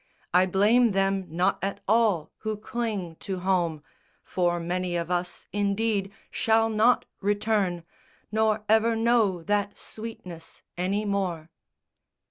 [0.33, 3.83] I blame them not at all who cling to home,
[4.23, 7.83] For many of us, indeed, shall not return,
[8.31, 11.51] Nor ever know that sweetness any more."